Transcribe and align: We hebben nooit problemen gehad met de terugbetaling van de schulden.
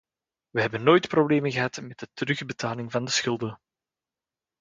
We 0.51 0.61
hebben 0.61 0.83
nooit 0.83 1.07
problemen 1.07 1.51
gehad 1.51 1.81
met 1.81 1.99
de 1.99 2.09
terugbetaling 2.13 2.91
van 2.91 3.05
de 3.05 3.11
schulden. 3.11 3.59